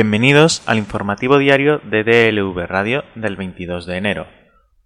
Bienvenidos 0.00 0.62
al 0.66 0.78
informativo 0.78 1.38
diario 1.38 1.80
de 1.82 2.04
DLV 2.04 2.56
Radio 2.68 3.02
del 3.16 3.34
22 3.34 3.84
de 3.84 3.96
enero. 3.96 4.28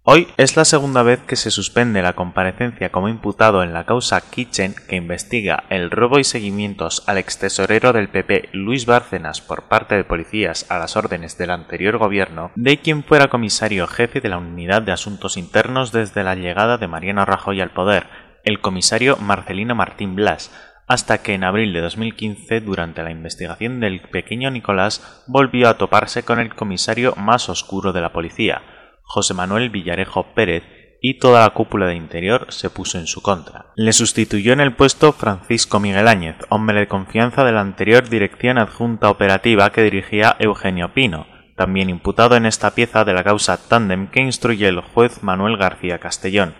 Hoy 0.01 0.27
es 0.37 0.57
la 0.57 0.65
segunda 0.65 1.03
vez 1.03 1.19
que 1.19 1.35
se 1.35 1.51
suspende 1.51 2.01
la 2.01 2.13
comparecencia 2.13 2.91
como 2.91 3.09
imputado 3.09 3.61
en 3.61 3.73
la 3.73 3.85
causa 3.85 4.19
Kitchen 4.21 4.73
que 4.89 4.95
investiga 4.95 5.65
el 5.69 5.91
robo 5.91 6.17
y 6.17 6.23
seguimientos 6.23 7.03
al 7.05 7.19
extesorero 7.19 7.93
del 7.93 8.09
PP 8.09 8.49
Luis 8.53 8.87
Bárcenas 8.87 9.39
por 9.39 9.67
parte 9.67 9.93
de 9.93 10.03
policías 10.03 10.65
a 10.71 10.79
las 10.79 10.97
órdenes 10.97 11.37
del 11.37 11.51
anterior 11.51 11.99
gobierno, 11.99 12.49
de 12.55 12.79
quien 12.79 13.03
fuera 13.03 13.27
comisario 13.27 13.85
jefe 13.85 14.19
de 14.19 14.29
la 14.29 14.39
Unidad 14.39 14.81
de 14.81 14.93
Asuntos 14.93 15.37
Internos 15.37 15.91
desde 15.91 16.23
la 16.23 16.33
llegada 16.33 16.79
de 16.79 16.87
Mariano 16.87 17.23
Rajoy 17.23 17.61
al 17.61 17.69
poder, 17.69 18.07
el 18.43 18.61
comisario 18.61 19.17
Marcelino 19.17 19.75
Martín 19.75 20.15
Blas, 20.15 20.51
hasta 20.93 21.23
que 21.23 21.33
en 21.33 21.43
abril 21.43 21.73
de 21.73 21.81
2015, 21.81 22.61
durante 22.61 23.01
la 23.01 23.09
investigación 23.09 23.79
del 23.79 24.01
pequeño 24.01 24.51
Nicolás, 24.51 25.23
volvió 25.27 25.67
a 25.67 25.77
toparse 25.77 26.23
con 26.23 26.39
el 26.39 26.53
comisario 26.53 27.15
más 27.15 27.49
oscuro 27.49 27.93
de 27.93 28.01
la 28.01 28.13
policía, 28.13 28.61
José 29.01 29.33
Manuel 29.33 29.71
Villarejo 29.71 30.33
Pérez, 30.35 30.63
y 31.01 31.15
toda 31.15 31.41
la 31.41 31.49
cúpula 31.49 31.87
de 31.87 31.95
interior 31.95 32.45
se 32.49 32.69
puso 32.69 32.99
en 32.99 33.07
su 33.07 33.21
contra. 33.21 33.73
Le 33.75 33.91
sustituyó 33.91 34.53
en 34.53 34.61
el 34.61 34.73
puesto 34.75 35.11
Francisco 35.13 35.79
Miguel 35.79 36.07
Áñez, 36.07 36.37
hombre 36.49 36.79
de 36.81 36.87
confianza 36.87 37.43
de 37.43 37.51
la 37.51 37.61
anterior 37.61 38.07
Dirección 38.07 38.59
Adjunta 38.59 39.09
Operativa 39.09 39.71
que 39.71 39.81
dirigía 39.81 40.35
Eugenio 40.39 40.93
Pino, 40.93 41.25
también 41.57 41.89
imputado 41.89 42.35
en 42.35 42.45
esta 42.45 42.75
pieza 42.75 43.03
de 43.03 43.13
la 43.13 43.23
causa 43.23 43.57
Tandem 43.67 44.07
que 44.07 44.21
instruye 44.21 44.67
el 44.67 44.79
juez 44.79 45.23
Manuel 45.23 45.57
García 45.57 45.97
Castellón, 45.97 46.53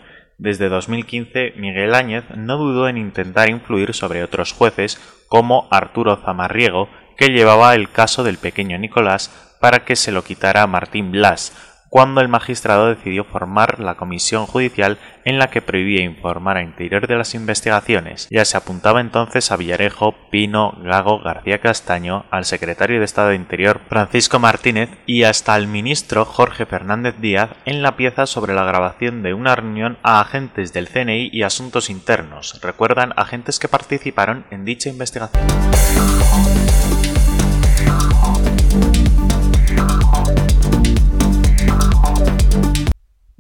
desde 0.44 0.68
2015, 0.68 1.54
Miguel 1.56 1.96
Áñez 1.96 2.26
no 2.36 2.58
dudó 2.58 2.90
en 2.90 2.98
intentar 2.98 3.50
influir 3.50 3.94
sobre 3.94 4.26
otros 4.26 4.52
jueces 4.52 5.00
como 5.30 5.70
Arturo 5.72 6.18
Zamarriego, 6.18 6.90
que 7.16 7.30
llevaba 7.30 7.74
el 7.76 7.90
caso 7.90 8.26
del 8.26 8.38
pequeño 8.38 8.78
Nicolás 8.78 9.56
para 9.62 9.86
que 9.86 9.96
se 9.96 10.12
lo 10.12 10.26
quitara 10.26 10.62
a 10.62 10.68
Martín 10.68 11.14
Blas, 11.14 11.73
cuando 11.94 12.22
el 12.22 12.28
magistrado 12.28 12.88
decidió 12.88 13.24
formar 13.24 13.80
la 13.80 13.94
comisión 13.94 14.48
judicial 14.48 14.98
en 15.26 15.38
la 15.38 15.52
que 15.52 15.62
prohibía 15.62 16.02
informar 16.02 16.58
a 16.58 16.64
interior 16.64 17.06
de 17.06 17.16
las 17.16 17.36
investigaciones. 17.36 18.28
Ya 18.32 18.46
se 18.46 18.58
apuntaba 18.58 19.00
entonces 19.00 19.52
a 19.52 19.58
Villarejo, 19.58 20.16
Pino, 20.32 20.76
Gago, 20.82 21.20
García 21.20 21.62
Castaño, 21.62 22.26
al 22.32 22.46
secretario 22.46 22.98
de 22.98 23.06
Estado 23.06 23.30
de 23.30 23.36
Interior 23.36 23.80
Francisco 23.90 24.40
Martínez 24.40 24.90
y 25.06 25.22
hasta 25.22 25.54
al 25.54 25.68
ministro 25.68 26.26
Jorge 26.26 26.66
Fernández 26.66 27.14
Díaz 27.20 27.52
en 27.66 27.84
la 27.84 27.96
pieza 27.96 28.26
sobre 28.26 28.56
la 28.56 28.66
grabación 28.66 29.22
de 29.22 29.36
una 29.36 29.56
reunión 29.56 30.00
a 30.02 30.20
agentes 30.20 30.74
del 30.74 30.90
CNI 30.90 31.30
y 31.32 31.44
asuntos 31.44 31.92
internos. 31.92 32.60
Recuerdan 32.64 33.14
agentes 33.18 33.60
que 33.60 33.68
participaron 33.68 34.48
en 34.50 34.66
dicha 34.66 34.90
investigación. 34.90 35.46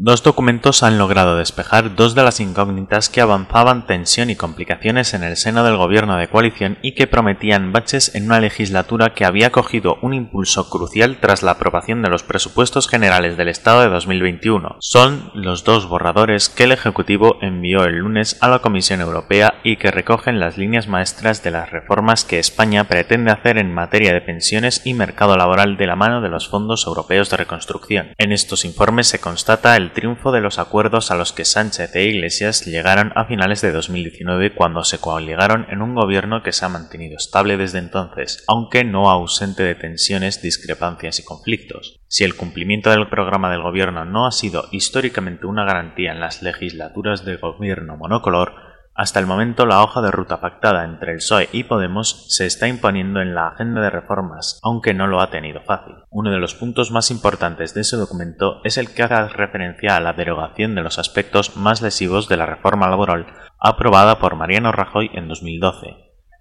Dos 0.05 0.21
documentos 0.21 0.83
han 0.83 0.97
logrado 0.97 1.37
despejar 1.37 1.95
dos 1.95 2.13
de 2.13 2.23
las 2.23 2.41
incógnitas 2.41 3.07
que 3.07 3.21
avanzaban 3.21 3.87
tensión 3.87 4.29
y 4.29 4.35
complicaciones 4.35 5.13
en 5.13 5.23
el 5.23 5.37
seno 5.37 5.63
del 5.63 5.77
gobierno 5.77 6.17
de 6.17 6.27
coalición 6.27 6.77
y 6.81 6.93
que 6.93 7.07
prometían 7.07 7.71
baches 7.71 8.13
en 8.13 8.25
una 8.25 8.41
legislatura 8.41 9.13
que 9.13 9.23
había 9.23 9.53
cogido 9.53 9.99
un 10.01 10.13
impulso 10.13 10.69
crucial 10.69 11.19
tras 11.21 11.41
la 11.41 11.51
aprobación 11.51 12.01
de 12.01 12.09
los 12.09 12.21
presupuestos 12.21 12.89
generales 12.89 13.37
del 13.37 13.47
Estado 13.47 13.79
de 13.83 13.87
2021. 13.87 14.75
Son 14.81 15.31
los 15.35 15.63
dos 15.63 15.87
borradores 15.87 16.49
que 16.49 16.65
el 16.65 16.73
Ejecutivo 16.73 17.37
envió 17.41 17.85
el 17.85 17.99
lunes 17.99 18.37
a 18.41 18.49
la 18.49 18.59
Comisión 18.59 18.99
Europea 18.99 19.53
y 19.63 19.77
que 19.77 19.89
recogen 19.89 20.37
las 20.37 20.57
líneas 20.57 20.89
maestras 20.89 21.43
de 21.43 21.51
las 21.51 21.71
reformas 21.71 22.25
que 22.25 22.39
España 22.39 22.83
pretende 22.89 23.31
hacer 23.31 23.57
en 23.57 23.73
materia 23.73 24.11
de 24.11 24.19
pensiones 24.19 24.81
y 24.83 24.95
mercado 24.95 25.37
laboral 25.37 25.77
de 25.77 25.87
la 25.87 25.95
mano 25.95 26.19
de 26.19 26.27
los 26.27 26.49
fondos 26.49 26.87
europeos 26.87 27.29
de 27.29 27.37
reconstrucción. 27.37 28.11
En 28.17 28.33
estos 28.33 28.65
informes 28.65 29.07
se 29.07 29.21
constata 29.21 29.77
el 29.77 29.92
triunfo 29.93 30.31
de 30.31 30.41
los 30.41 30.59
acuerdos 30.59 31.11
a 31.11 31.15
los 31.15 31.31
que 31.31 31.45
Sánchez 31.45 31.95
e 31.95 32.03
Iglesias 32.03 32.65
llegaron 32.65 33.13
a 33.15 33.25
finales 33.25 33.61
de 33.61 33.71
2019 33.71 34.53
cuando 34.53 34.83
se 34.83 34.99
coaligaron 34.99 35.65
en 35.69 35.81
un 35.81 35.95
gobierno 35.95 36.43
que 36.43 36.51
se 36.51 36.65
ha 36.65 36.69
mantenido 36.69 37.15
estable 37.15 37.57
desde 37.57 37.79
entonces, 37.79 38.43
aunque 38.47 38.83
no 38.83 39.09
ausente 39.09 39.63
de 39.63 39.75
tensiones, 39.75 40.41
discrepancias 40.41 41.19
y 41.19 41.23
conflictos. 41.23 41.99
Si 42.07 42.23
el 42.23 42.35
cumplimiento 42.35 42.89
del 42.89 43.07
programa 43.07 43.49
del 43.49 43.61
gobierno 43.61 44.05
no 44.05 44.27
ha 44.27 44.31
sido 44.31 44.65
históricamente 44.71 45.45
una 45.45 45.65
garantía 45.65 46.11
en 46.11 46.19
las 46.19 46.41
legislaturas 46.41 47.23
de 47.25 47.37
gobierno 47.37 47.95
monocolor, 47.97 48.72
hasta 48.95 49.19
el 49.19 49.25
momento 49.25 49.65
la 49.65 49.81
hoja 49.81 50.01
de 50.01 50.11
ruta 50.11 50.39
pactada 50.39 50.85
entre 50.85 51.11
el 51.13 51.17
PSOE 51.17 51.49
y 51.51 51.63
Podemos 51.63 52.25
se 52.29 52.45
está 52.45 52.67
imponiendo 52.67 53.21
en 53.21 53.33
la 53.33 53.47
agenda 53.47 53.81
de 53.81 53.89
reformas, 53.89 54.59
aunque 54.61 54.93
no 54.93 55.07
lo 55.07 55.19
ha 55.19 55.31
tenido 55.31 55.61
fácil. 55.61 55.95
Uno 56.09 56.29
de 56.31 56.39
los 56.39 56.53
puntos 56.53 56.91
más 56.91 57.09
importantes 57.09 57.73
de 57.73 57.81
ese 57.81 57.97
documento 57.97 58.61
es 58.63 58.77
el 58.77 58.93
que 58.93 59.03
hace 59.03 59.27
referencia 59.29 59.95
a 59.95 59.99
la 59.99 60.13
derogación 60.13 60.75
de 60.75 60.83
los 60.83 60.99
aspectos 60.99 61.57
más 61.57 61.81
lesivos 61.81 62.29
de 62.29 62.37
la 62.37 62.45
reforma 62.45 62.87
laboral 62.87 63.25
aprobada 63.59 64.19
por 64.19 64.35
Mariano 64.35 64.71
Rajoy 64.71 65.09
en 65.13 65.27
2012. 65.27 65.87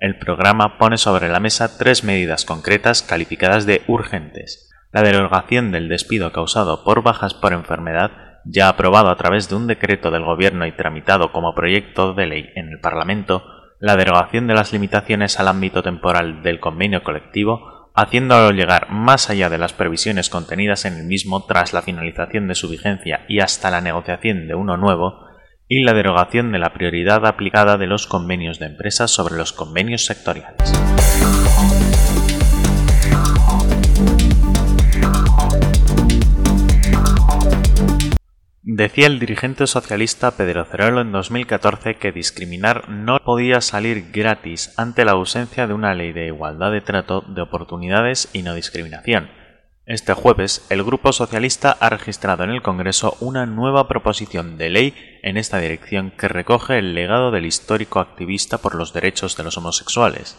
El 0.01 0.19
programa 0.19 0.79
pone 0.79 0.99
sobre 0.99 1.29
la 1.29 1.41
mesa 1.41 1.79
tres 1.79 2.05
medidas 2.05 2.45
concretas 2.45 3.03
calificadas 3.03 3.65
de 3.65 3.83
urgentes. 3.87 4.69
La 4.91 5.03
derogación 5.03 5.71
del 5.71 5.89
despido 5.89 6.33
causado 6.33 6.85
por 6.85 7.03
bajas 7.03 7.33
por 7.33 7.53
enfermedad 7.53 8.31
ya 8.45 8.69
aprobado 8.69 9.11
a 9.11 9.17
través 9.17 9.49
de 9.49 9.55
un 9.55 9.67
decreto 9.67 10.11
del 10.11 10.25
Gobierno 10.25 10.67
y 10.67 10.73
tramitado 10.73 11.33
como 11.33 11.55
proyecto 11.55 12.15
de 12.15 12.27
ley 12.27 12.51
en 12.55 12.69
el 12.69 12.81
Parlamento, 12.81 13.45
la 13.79 13.97
derogación 13.97 14.47
de 14.47 14.55
las 14.55 14.73
limitaciones 14.73 15.41
al 15.41 15.49
ámbito 15.49 15.83
temporal 15.83 16.43
del 16.43 16.61
convenio 16.61 17.03
colectivo, 17.03 17.91
haciéndolo 17.95 18.51
llegar 18.53 18.91
más 18.91 19.29
allá 19.29 19.51
de 19.51 19.59
las 19.59 19.73
previsiones 19.73 20.31
contenidas 20.31 20.85
en 20.85 20.99
el 20.99 21.05
mismo 21.05 21.45
tras 21.45 21.73
la 21.73 21.83
finalización 21.83 22.49
de 22.49 22.55
su 22.55 22.69
vigencia 22.69 23.25
y 23.29 23.41
hasta 23.41 23.71
la 23.71 23.81
negociación 23.81 24.47
de 24.47 24.55
uno 24.55 24.77
nuevo, 24.77 25.27
y 25.69 25.85
la 25.85 25.95
derogación 25.95 26.53
de 26.53 26.59
la 26.59 26.75
prioridad 26.75 27.25
aplicada 27.27 27.79
de 27.79 27.87
los 27.87 28.07
convenios 28.07 28.59
de 28.59 28.67
empresas 28.67 29.11
sobre 29.11 29.37
los 29.37 29.53
convenios 29.53 30.05
sectoriales. 30.05 30.92
Decía 38.82 39.06
el 39.06 39.20
dirigente 39.20 39.69
socialista 39.69 40.32
Pedro 40.32 40.65
Cerolo 40.65 41.03
en 41.03 41.12
2014 41.12 41.98
que 41.98 42.10
discriminar 42.10 42.88
no 42.88 43.20
podía 43.20 43.60
salir 43.60 44.10
gratis 44.10 44.75
ante 44.76 45.04
la 45.04 45.12
ausencia 45.12 45.69
de 45.69 45.72
una 45.72 45.94
ley 45.94 46.12
de 46.12 46.26
igualdad 46.26 46.72
de 46.72 46.81
trato 46.81 47.20
de 47.20 47.43
oportunidades 47.43 48.28
y 48.32 48.43
no 48.43 48.56
discriminación. 48.56 49.31
Este 49.87 50.15
jueves, 50.15 50.66
el 50.69 50.82
Grupo 50.82 51.12
Socialista 51.12 51.76
ha 51.78 51.91
registrado 51.91 52.43
en 52.43 52.50
el 52.50 52.60
Congreso 52.60 53.16
una 53.20 53.47
nueva 53.47 53.87
proposición 53.87 54.59
de 54.59 54.70
ley 54.70 54.94
en 55.22 55.37
esta 55.37 55.60
dirección 55.60 56.10
que 56.10 56.26
recoge 56.26 56.81
el 56.81 56.97
legado 56.97 57.31
del 57.31 57.47
histórico 57.47 58.00
activista 58.00 58.59
por 58.59 58.75
los 58.75 58.93
derechos 58.93 59.37
de 59.37 59.44
los 59.44 59.56
homosexuales. 59.56 60.37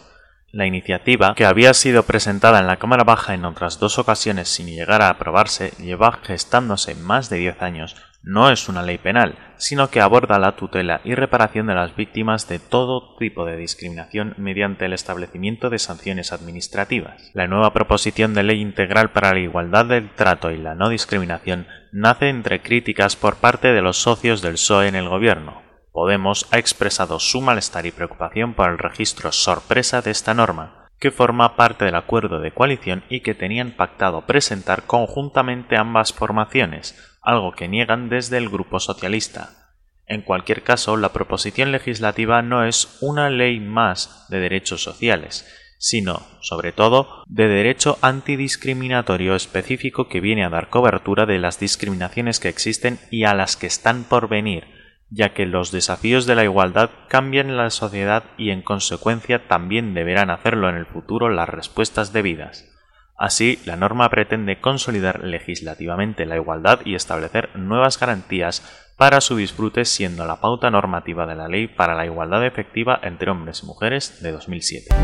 La 0.52 0.66
iniciativa, 0.66 1.34
que 1.34 1.46
había 1.46 1.72
sido 1.72 2.02
presentada 2.02 2.60
en 2.60 2.66
la 2.66 2.76
Cámara 2.76 3.04
Baja 3.04 3.32
en 3.32 3.46
otras 3.46 3.80
dos 3.80 3.98
ocasiones 3.98 4.50
sin 4.50 4.66
llegar 4.66 5.00
a 5.00 5.08
aprobarse, 5.08 5.70
lleva 5.78 6.20
gestándose 6.22 6.94
más 6.94 7.30
de 7.30 7.38
diez 7.38 7.62
años, 7.62 7.96
no 8.24 8.50
es 8.50 8.70
una 8.70 8.82
ley 8.82 8.96
penal, 8.96 9.36
sino 9.56 9.90
que 9.90 10.00
aborda 10.00 10.38
la 10.38 10.56
tutela 10.56 11.02
y 11.04 11.14
reparación 11.14 11.66
de 11.66 11.74
las 11.74 11.94
víctimas 11.94 12.48
de 12.48 12.58
todo 12.58 13.16
tipo 13.18 13.44
de 13.44 13.56
discriminación 13.56 14.34
mediante 14.38 14.86
el 14.86 14.94
establecimiento 14.94 15.68
de 15.68 15.78
sanciones 15.78 16.32
administrativas. 16.32 17.30
La 17.34 17.46
nueva 17.46 17.74
proposición 17.74 18.32
de 18.32 18.42
ley 18.42 18.62
integral 18.62 19.10
para 19.10 19.34
la 19.34 19.40
igualdad 19.40 19.84
del 19.84 20.10
trato 20.10 20.50
y 20.50 20.56
la 20.56 20.74
no 20.74 20.88
discriminación 20.88 21.66
nace 21.92 22.30
entre 22.30 22.62
críticas 22.62 23.14
por 23.14 23.36
parte 23.36 23.68
de 23.68 23.82
los 23.82 23.98
socios 23.98 24.40
del 24.40 24.52
PSOE 24.52 24.88
en 24.88 24.96
el 24.96 25.08
gobierno. 25.08 25.62
Podemos 25.92 26.48
ha 26.50 26.58
expresado 26.58 27.20
su 27.20 27.42
malestar 27.42 27.84
y 27.84 27.92
preocupación 27.92 28.54
por 28.54 28.70
el 28.70 28.78
registro 28.78 29.32
sorpresa 29.32 30.00
de 30.00 30.10
esta 30.10 30.32
norma, 30.32 30.88
que 30.98 31.10
forma 31.10 31.56
parte 31.56 31.84
del 31.84 31.94
acuerdo 31.94 32.40
de 32.40 32.52
coalición 32.52 33.04
y 33.10 33.20
que 33.20 33.34
tenían 33.34 33.72
pactado 33.72 34.22
presentar 34.26 34.84
conjuntamente 34.84 35.76
ambas 35.76 36.12
formaciones, 36.12 37.13
algo 37.24 37.52
que 37.52 37.68
niegan 37.68 38.08
desde 38.08 38.38
el 38.38 38.48
Grupo 38.48 38.78
Socialista. 38.78 39.72
En 40.06 40.22
cualquier 40.22 40.62
caso, 40.62 40.96
la 40.96 41.12
proposición 41.12 41.72
legislativa 41.72 42.42
no 42.42 42.64
es 42.64 42.98
una 43.00 43.30
ley 43.30 43.58
más 43.58 44.26
de 44.28 44.38
derechos 44.38 44.82
sociales, 44.82 45.46
sino, 45.78 46.22
sobre 46.40 46.72
todo, 46.72 47.24
de 47.26 47.48
derecho 47.48 47.98
antidiscriminatorio 48.02 49.34
específico 49.34 50.08
que 50.08 50.20
viene 50.20 50.44
a 50.44 50.50
dar 50.50 50.68
cobertura 50.68 51.24
de 51.24 51.38
las 51.38 51.58
discriminaciones 51.58 52.38
que 52.38 52.48
existen 52.48 52.98
y 53.10 53.24
a 53.24 53.34
las 53.34 53.56
que 53.56 53.66
están 53.66 54.04
por 54.04 54.28
venir, 54.28 54.64
ya 55.08 55.32
que 55.32 55.46
los 55.46 55.72
desafíos 55.72 56.26
de 56.26 56.34
la 56.34 56.44
igualdad 56.44 56.90
cambian 57.08 57.56
la 57.56 57.70
sociedad 57.70 58.24
y 58.36 58.50
en 58.50 58.62
consecuencia 58.62 59.48
también 59.48 59.94
deberán 59.94 60.30
hacerlo 60.30 60.68
en 60.68 60.76
el 60.76 60.86
futuro 60.86 61.30
las 61.30 61.48
respuestas 61.48 62.12
debidas. 62.12 62.73
Así, 63.16 63.60
la 63.64 63.76
norma 63.76 64.08
pretende 64.10 64.60
consolidar 64.60 65.22
legislativamente 65.22 66.26
la 66.26 66.36
igualdad 66.36 66.80
y 66.84 66.94
establecer 66.94 67.48
nuevas 67.54 67.98
garantías 67.98 68.62
para 68.96 69.20
su 69.20 69.36
disfrute 69.36 69.84
siendo 69.84 70.26
la 70.26 70.40
pauta 70.40 70.70
normativa 70.70 71.26
de 71.26 71.34
la 71.34 71.48
Ley 71.48 71.68
para 71.68 71.94
la 71.94 72.06
Igualdad 72.06 72.44
Efectiva 72.46 72.98
entre 73.02 73.30
Hombres 73.30 73.62
y 73.62 73.66
Mujeres 73.66 74.22
de 74.22 74.32
2007. 74.32 74.94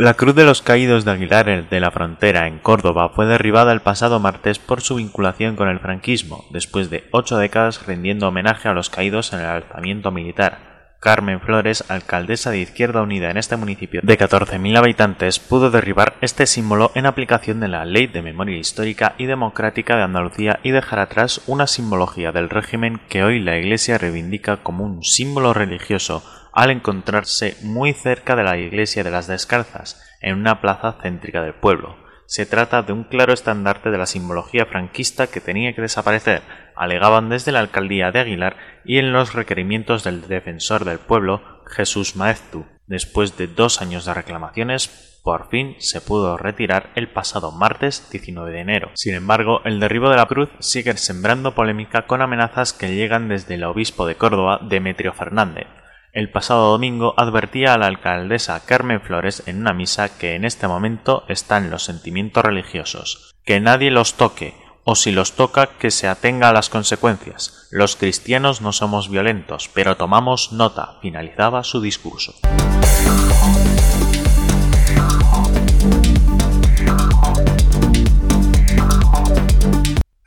La 0.00 0.14
Cruz 0.14 0.34
de 0.34 0.46
los 0.46 0.62
Caídos 0.62 1.04
de 1.04 1.10
Aguilar 1.10 1.68
de 1.68 1.78
la 1.78 1.90
Frontera 1.90 2.46
en 2.46 2.58
Córdoba 2.58 3.10
fue 3.10 3.26
derribada 3.26 3.70
el 3.74 3.80
pasado 3.80 4.18
martes 4.18 4.58
por 4.58 4.80
su 4.80 4.94
vinculación 4.94 5.56
con 5.56 5.68
el 5.68 5.78
franquismo, 5.78 6.46
después 6.52 6.88
de 6.88 7.06
ocho 7.10 7.36
décadas 7.36 7.86
rindiendo 7.86 8.26
homenaje 8.26 8.66
a 8.66 8.72
los 8.72 8.88
caídos 8.88 9.34
en 9.34 9.40
el 9.40 9.44
alzamiento 9.44 10.10
militar. 10.10 10.96
Carmen 11.00 11.42
Flores, 11.42 11.84
alcaldesa 11.90 12.50
de 12.50 12.60
Izquierda 12.60 13.02
Unida 13.02 13.30
en 13.30 13.36
este 13.36 13.56
municipio 13.56 14.00
de 14.02 14.18
14.000 14.18 14.78
habitantes, 14.78 15.38
pudo 15.38 15.70
derribar 15.70 16.14
este 16.22 16.46
símbolo 16.46 16.92
en 16.94 17.04
aplicación 17.04 17.60
de 17.60 17.68
la 17.68 17.84
Ley 17.84 18.06
de 18.06 18.22
Memoria 18.22 18.56
Histórica 18.56 19.14
y 19.18 19.26
Democrática 19.26 19.96
de 19.96 20.04
Andalucía 20.04 20.60
y 20.62 20.70
dejar 20.70 21.00
atrás 21.00 21.42
una 21.46 21.66
simbología 21.66 22.32
del 22.32 22.48
régimen 22.48 23.02
que 23.10 23.22
hoy 23.22 23.38
la 23.38 23.58
Iglesia 23.58 23.98
reivindica 23.98 24.62
como 24.62 24.82
un 24.82 25.04
símbolo 25.04 25.52
religioso 25.52 26.22
al 26.52 26.70
encontrarse 26.70 27.56
muy 27.62 27.92
cerca 27.92 28.36
de 28.36 28.44
la 28.44 28.58
iglesia 28.58 29.04
de 29.04 29.10
las 29.10 29.26
Descalzas, 29.26 30.02
en 30.20 30.36
una 30.36 30.60
plaza 30.60 30.96
céntrica 31.02 31.42
del 31.42 31.54
pueblo. 31.54 31.96
Se 32.26 32.46
trata 32.46 32.82
de 32.82 32.92
un 32.92 33.04
claro 33.04 33.32
estandarte 33.32 33.90
de 33.90 33.98
la 33.98 34.06
simbología 34.06 34.66
franquista 34.66 35.26
que 35.26 35.40
tenía 35.40 35.74
que 35.74 35.82
desaparecer, 35.82 36.42
alegaban 36.76 37.28
desde 37.28 37.52
la 37.52 37.58
alcaldía 37.58 38.12
de 38.12 38.20
Aguilar 38.20 38.56
y 38.84 38.98
en 38.98 39.12
los 39.12 39.34
requerimientos 39.34 40.04
del 40.04 40.28
defensor 40.28 40.84
del 40.84 40.98
pueblo, 40.98 41.42
Jesús 41.66 42.16
Maeztu. 42.16 42.66
Después 42.86 43.36
de 43.36 43.48
dos 43.48 43.82
años 43.82 44.04
de 44.04 44.14
reclamaciones, 44.14 45.20
por 45.22 45.48
fin 45.50 45.76
se 45.78 46.00
pudo 46.00 46.36
retirar 46.36 46.90
el 46.94 47.08
pasado 47.08 47.52
martes 47.52 48.08
19 48.10 48.52
de 48.52 48.60
enero. 48.60 48.90
Sin 48.94 49.14
embargo, 49.14 49.60
el 49.64 49.80
derribo 49.80 50.08
de 50.08 50.16
la 50.16 50.26
cruz 50.26 50.48
sigue 50.60 50.96
sembrando 50.96 51.54
polémica 51.54 52.06
con 52.06 52.22
amenazas 52.22 52.72
que 52.72 52.94
llegan 52.94 53.28
desde 53.28 53.54
el 53.54 53.64
obispo 53.64 54.06
de 54.06 54.14
Córdoba, 54.14 54.60
Demetrio 54.62 55.12
Fernández, 55.12 55.66
el 56.12 56.30
pasado 56.30 56.70
domingo 56.70 57.14
advertía 57.16 57.74
a 57.74 57.78
la 57.78 57.86
alcaldesa 57.86 58.64
Carmen 58.64 59.00
Flores 59.00 59.44
en 59.46 59.60
una 59.60 59.72
misa 59.72 60.18
que 60.18 60.34
en 60.34 60.44
este 60.44 60.66
momento 60.66 61.24
están 61.28 61.70
los 61.70 61.84
sentimientos 61.84 62.44
religiosos, 62.44 63.34
que 63.44 63.60
nadie 63.60 63.90
los 63.90 64.14
toque, 64.14 64.54
o 64.84 64.96
si 64.96 65.12
los 65.12 65.32
toca 65.32 65.66
que 65.78 65.90
se 65.90 66.08
atenga 66.08 66.48
a 66.48 66.52
las 66.52 66.68
consecuencias. 66.68 67.68
Los 67.70 67.96
cristianos 67.96 68.60
no 68.60 68.72
somos 68.72 69.08
violentos, 69.08 69.70
pero 69.72 69.96
tomamos 69.96 70.52
nota, 70.52 70.98
finalizaba 71.00 71.62
su 71.62 71.80
discurso. 71.80 72.34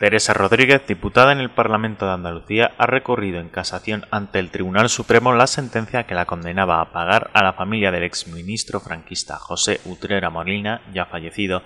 Teresa 0.03 0.33
Rodríguez, 0.33 0.85
diputada 0.85 1.31
en 1.31 1.39
el 1.39 1.49
Parlamento 1.49 2.05
de 2.05 2.11
Andalucía, 2.11 2.73
ha 2.77 2.87
recurrido 2.87 3.39
en 3.39 3.47
casación 3.47 4.05
ante 4.11 4.37
el 4.39 4.51
Tribunal 4.51 4.89
Supremo 4.89 5.31
la 5.31 5.47
sentencia 5.47 6.03
que 6.03 6.13
la 6.13 6.25
condenaba 6.25 6.81
a 6.81 6.91
pagar 6.91 7.31
a 7.33 7.41
la 7.41 7.53
familia 7.53 7.89
del 7.89 8.03
exministro 8.03 8.81
franquista 8.81 9.37
José 9.37 9.79
Utrera 9.85 10.29
Molina, 10.29 10.81
ya 10.93 11.05
fallecido, 11.05 11.63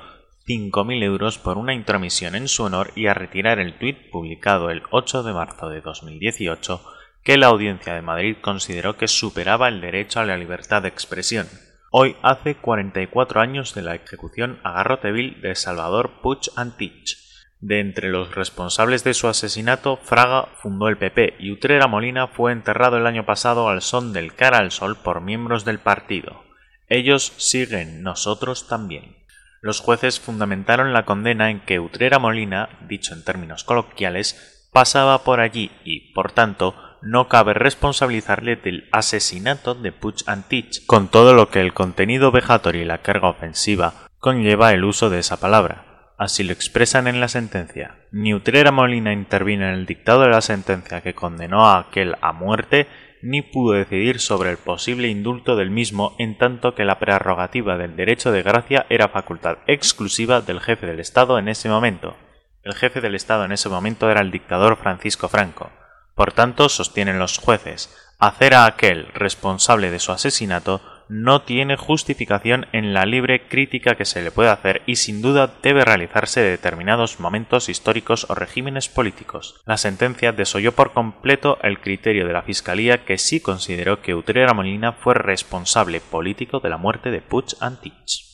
5.000 0.48 1.04
euros 1.04 1.40
por 1.40 1.58
una 1.58 1.74
intromisión 1.74 2.36
en 2.36 2.48
su 2.48 2.62
honor 2.62 2.92
y 2.96 3.08
a 3.08 3.16
retirar 3.16 3.58
el 3.58 3.80
tuit 3.80 4.12
publicado 4.12 4.70
el 4.70 4.84
8 4.92 5.24
de 5.24 5.34
marzo 5.34 5.70
de 5.70 5.82
2018 5.82 6.80
que 7.24 7.40
la 7.40 7.48
Audiencia 7.48 7.96
de 7.96 8.04
Madrid 8.04 8.38
consideró 8.40 8.98
que 8.98 9.08
superaba 9.08 9.68
el 9.68 9.82
derecho 9.82 10.20
a 10.20 10.26
la 10.26 10.38
libertad 10.38 10.84
de 10.84 10.90
expresión. 10.90 11.48
Hoy 11.90 12.16
hace 12.22 12.54
44 12.54 13.42
años 13.42 13.74
de 13.74 13.82
la 13.82 13.96
ejecución 13.96 14.60
a 14.64 14.74
garrote 14.74 15.12
de 15.12 15.56
Salvador 15.56 16.22
Puig 16.22 16.52
Antich, 16.56 17.27
de 17.60 17.80
entre 17.80 18.10
los 18.10 18.36
responsables 18.36 19.04
de 19.04 19.14
su 19.14 19.28
asesinato, 19.28 19.98
Fraga 19.98 20.48
fundó 20.62 20.88
el 20.88 20.98
PP 20.98 21.36
y 21.40 21.52
Utrera 21.52 21.88
Molina 21.88 22.28
fue 22.28 22.52
enterrado 22.52 22.98
el 22.98 23.08
año 23.08 23.26
pasado 23.26 23.70
al 23.70 23.82
son 23.82 24.14
del 24.14 24.34
cara 24.34 24.60
al 24.60 24.72
sol 24.72 24.98
por 24.98 25.22
miembros 25.22 25.66
del 25.66 25.80
partido. 25.80 26.44
Ellos 26.88 27.34
siguen, 27.38 28.04
nosotros 28.04 28.68
también. 28.68 29.18
Los 29.62 29.80
jueces 29.80 30.20
fundamentaron 30.20 30.94
la 30.94 31.06
condena 31.06 31.50
en 31.50 31.62
que 31.62 31.80
Utrera 31.80 32.20
Molina, 32.20 32.70
dicho 32.88 33.14
en 33.14 33.24
términos 33.24 33.64
coloquiales, 33.64 34.70
pasaba 34.72 35.24
por 35.24 35.40
allí 35.40 35.72
y, 35.84 36.14
por 36.14 36.32
tanto, 36.32 36.76
no 37.02 37.28
cabe 37.28 37.54
responsabilizarle 37.54 38.56
del 38.56 38.88
asesinato 38.92 39.76
de 39.76 39.92
Puig 39.92 40.18
Antich, 40.28 40.86
con 40.86 41.10
todo 41.10 41.34
lo 41.34 41.50
que 41.50 41.62
el 41.62 41.74
contenido 41.74 42.32
vejatorio 42.32 42.84
y 42.84 42.86
la 42.86 43.00
carga 43.00 43.30
ofensiva 43.30 43.94
conlleva 44.20 44.74
el 44.74 44.84
uso 44.84 45.10
de 45.10 45.20
esa 45.20 45.40
palabra. 45.40 45.87
Así 46.18 46.44
lo 46.44 46.52
expresan 46.52 47.08
en 47.08 47.20
la 47.20 47.28
sentencia. 47.28 48.00
Ni 48.12 48.34
Utrera 48.34 48.72
Molina 48.72 49.14
intervino 49.14 49.68
en 49.68 49.76
el 49.76 49.86
dictado 49.86 50.22
de 50.22 50.30
la 50.30 50.42
sentencia 50.42 51.02
que 51.02 51.14
condenó 51.14 51.68
a 51.68 51.78
aquel 51.78 52.16
a 52.22 52.34
muerte, 52.34 52.88
ni 53.22 53.44
pudo 53.44 53.74
decidir 53.74 54.20
sobre 54.20 54.50
el 54.50 54.58
posible 54.58 55.10
indulto 55.10 55.56
del 55.56 55.70
mismo, 55.70 56.16
en 56.18 56.36
tanto 56.40 56.74
que 56.74 56.86
la 56.86 56.98
prerrogativa 56.98 57.78
del 57.78 57.96
derecho 57.96 58.32
de 58.32 58.42
gracia 58.42 58.88
era 58.90 59.10
facultad 59.10 59.60
exclusiva 59.68 60.42
del 60.42 60.60
jefe 60.60 60.88
del 60.88 61.00
Estado 61.00 61.38
en 61.38 61.50
ese 61.50 61.70
momento. 61.70 62.18
El 62.64 62.74
jefe 62.74 63.00
del 63.00 63.14
Estado 63.14 63.46
en 63.46 63.52
ese 63.52 63.70
momento 63.70 64.10
era 64.10 64.22
el 64.22 64.32
dictador 64.32 64.78
Francisco 64.78 65.30
Franco. 65.30 65.70
Por 66.16 66.34
tanto, 66.34 66.68
sostienen 66.68 67.20
los 67.20 67.38
jueces, 67.38 67.96
hacer 68.18 68.56
a 68.56 68.66
aquel 68.66 69.08
responsable 69.14 69.92
de 69.92 70.00
su 70.00 70.12
asesinato 70.12 70.82
no 71.10 71.42
tiene 71.42 71.78
justificación 71.78 72.68
en 72.72 72.94
la 72.94 73.06
libre 73.06 73.48
crítica 73.48 73.96
que 73.96 74.06
se 74.06 74.22
le 74.22 74.32
puede 74.32 74.50
hacer 74.50 74.82
y 74.86 74.98
sin 74.98 75.22
duda 75.22 75.54
debe 75.62 75.86
realizarse 75.86 76.42
de 76.42 76.52
determinados 76.52 77.20
momentos 77.20 77.70
históricos 77.70 78.26
o 78.30 78.36
regímenes 78.36 78.90
políticos. 78.90 79.62
La 79.66 79.78
sentencia 79.78 80.32
desoyó 80.32 80.72
por 80.72 80.94
completo 80.94 81.58
el 81.62 81.80
criterio 81.80 82.28
de 82.28 82.34
la 82.34 82.44
Fiscalía 82.44 83.06
que 83.06 83.18
sí 83.18 83.40
consideró 83.40 84.02
que 84.02 84.16
Utrera 84.16 84.54
Molina 84.54 84.94
fue 84.94 85.14
responsable 85.14 86.02
político 86.02 86.60
de 86.60 86.70
la 86.70 86.78
muerte 86.78 87.12
de 87.12 87.22
Puig 87.22 87.56
Antich. 87.60 88.28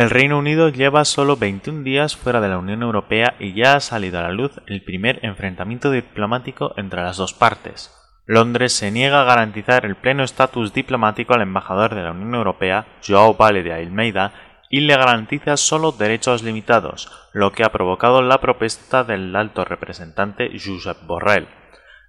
El 0.00 0.08
Reino 0.08 0.38
Unido 0.38 0.70
lleva 0.70 1.04
solo 1.04 1.36
21 1.36 1.82
días 1.82 2.16
fuera 2.16 2.40
de 2.40 2.48
la 2.48 2.56
Unión 2.56 2.82
Europea 2.82 3.34
y 3.38 3.52
ya 3.52 3.74
ha 3.74 3.80
salido 3.80 4.18
a 4.18 4.22
la 4.22 4.32
luz 4.32 4.52
el 4.66 4.82
primer 4.82 5.18
enfrentamiento 5.20 5.90
diplomático 5.90 6.72
entre 6.78 7.02
las 7.02 7.18
dos 7.18 7.34
partes. 7.34 7.94
Londres 8.24 8.72
se 8.72 8.90
niega 8.90 9.20
a 9.20 9.24
garantizar 9.24 9.84
el 9.84 9.96
pleno 9.96 10.24
estatus 10.24 10.72
diplomático 10.72 11.34
al 11.34 11.42
embajador 11.42 11.94
de 11.94 12.00
la 12.02 12.12
Unión 12.12 12.34
Europea, 12.34 12.86
Joao 13.06 13.34
Vale 13.34 13.62
de 13.62 13.74
Almeida, 13.74 14.32
y 14.70 14.80
le 14.80 14.96
garantiza 14.96 15.58
solo 15.58 15.92
derechos 15.92 16.42
limitados, 16.42 17.12
lo 17.34 17.52
que 17.52 17.62
ha 17.62 17.70
provocado 17.70 18.22
la 18.22 18.40
propuesta 18.40 19.04
del 19.04 19.36
alto 19.36 19.66
representante 19.66 20.50
Josep 20.58 20.96
Borrell. 21.04 21.46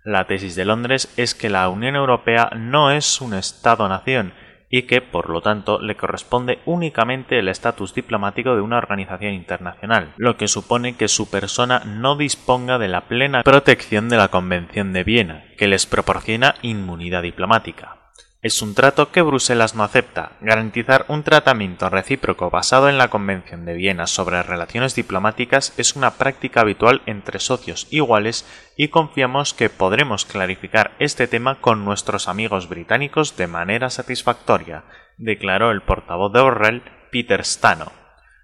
La 0.05 0.27
tesis 0.27 0.55
de 0.55 0.63
Londres 0.63 1.13
es 1.17 1.35
que 1.35 1.49
la 1.49 1.67
Unión 1.67 1.97
Europea 1.97 2.51
no 2.55 2.89
es 2.89 3.19
un 3.19 3.33
Estado-nación, 3.33 4.31
y 4.71 4.83
que, 4.83 5.01
por 5.01 5.29
lo 5.29 5.41
tanto, 5.41 5.79
le 5.79 5.95
corresponde 5.95 6.59
únicamente 6.65 7.37
el 7.37 7.49
estatus 7.49 7.93
diplomático 7.93 8.55
de 8.55 8.61
una 8.61 8.77
organización 8.77 9.33
internacional, 9.33 10.13
lo 10.17 10.37
que 10.37 10.47
supone 10.47 10.95
que 10.95 11.09
su 11.09 11.29
persona 11.29 11.83
no 11.85 12.15
disponga 12.15 12.79
de 12.79 12.87
la 12.87 13.01
plena 13.01 13.43
protección 13.43 14.09
de 14.09 14.17
la 14.17 14.29
Convención 14.29 14.93
de 14.93 15.03
Viena, 15.03 15.43
que 15.57 15.67
les 15.67 15.85
proporciona 15.85 16.55
inmunidad 16.61 17.21
diplomática. 17.21 18.00
Es 18.43 18.63
un 18.63 18.73
trato 18.73 19.11
que 19.11 19.21
Bruselas 19.21 19.75
no 19.75 19.83
acepta. 19.83 20.31
Garantizar 20.41 21.05
un 21.09 21.21
tratamiento 21.21 21.91
recíproco 21.91 22.49
basado 22.49 22.89
en 22.89 22.97
la 22.97 23.09
Convención 23.09 23.65
de 23.65 23.75
Viena 23.75 24.07
sobre 24.07 24.41
relaciones 24.41 24.95
diplomáticas 24.95 25.75
es 25.77 25.95
una 25.95 26.15
práctica 26.15 26.61
habitual 26.61 27.03
entre 27.05 27.39
socios 27.39 27.87
iguales 27.91 28.47
y 28.75 28.87
confiamos 28.87 29.53
que 29.53 29.69
podremos 29.69 30.25
clarificar 30.25 30.95
este 30.97 31.27
tema 31.27 31.61
con 31.61 31.85
nuestros 31.85 32.27
amigos 32.27 32.67
británicos 32.67 33.37
de 33.37 33.45
manera 33.45 33.91
satisfactoria, 33.91 34.85
declaró 35.19 35.69
el 35.69 35.81
portavoz 35.81 36.33
de 36.33 36.41
Borrell, 36.41 36.81
Peter 37.11 37.45
Stano. 37.45 37.91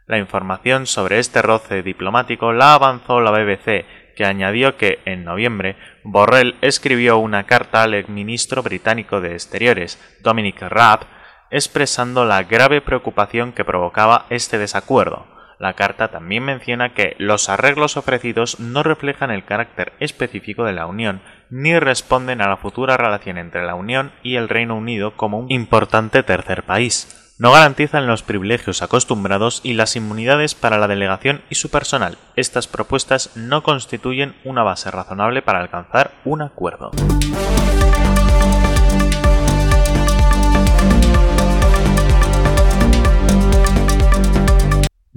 La 0.05 0.19
información 0.19 0.85
sobre 0.85 1.17
este 1.17 1.41
roce 1.41 1.81
diplomático 1.81 2.53
la 2.53 2.75
avanzó 2.75 3.19
la 3.19 3.31
BBC 3.31 3.85
que 4.17 4.25
añadió 4.25 4.75
que, 4.77 4.99
en 5.05 5.23
noviembre, 5.23 5.77
Borrell 6.03 6.55
escribió 6.61 7.19
una 7.19 7.43
carta 7.43 7.83
al 7.83 8.07
ministro 8.09 8.63
británico 8.63 9.21
de 9.21 9.33
Exteriores, 9.33 10.01
Dominic 10.23 10.59
Raab, 10.59 11.01
expresando 11.51 12.25
la 12.25 12.43
grave 12.43 12.81
preocupación 12.81 13.53
que 13.53 13.63
provocaba 13.63 14.25
este 14.31 14.57
desacuerdo. 14.57 15.27
La 15.59 15.73
carta 15.73 16.09
también 16.09 16.43
menciona 16.43 16.93
que 16.93 17.15
los 17.19 17.47
arreglos 17.47 17.95
ofrecidos 17.95 18.59
no 18.59 18.81
reflejan 18.81 19.29
el 19.29 19.45
carácter 19.45 19.93
específico 19.99 20.65
de 20.65 20.73
la 20.73 20.87
Unión 20.87 21.21
ni 21.49 21.77
responden 21.79 22.41
a 22.41 22.47
la 22.47 22.57
futura 22.57 22.97
relación 22.97 23.37
entre 23.37 23.65
la 23.65 23.75
Unión 23.75 24.11
y 24.23 24.35
el 24.35 24.49
Reino 24.49 24.75
Unido 24.75 25.15
como 25.15 25.39
un 25.39 25.51
importante 25.51 26.23
tercer 26.23 26.63
país 26.63 27.26
no 27.37 27.51
garantizan 27.51 28.07
los 28.07 28.23
privilegios 28.23 28.81
acostumbrados 28.81 29.61
y 29.63 29.73
las 29.73 29.95
inmunidades 29.95 30.55
para 30.55 30.77
la 30.77 30.87
delegación 30.87 31.41
y 31.49 31.55
su 31.55 31.69
personal. 31.69 32.17
Estas 32.35 32.67
propuestas 32.67 33.35
no 33.35 33.63
constituyen 33.63 34.35
una 34.43 34.63
base 34.63 34.89
razonable 34.89 35.41
para 35.41 35.59
alcanzar 35.59 36.11
un 36.25 36.41
acuerdo. 36.41 36.91